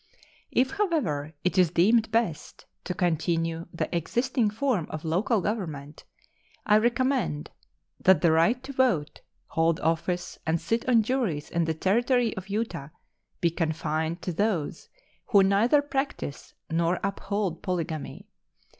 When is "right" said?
8.31-8.63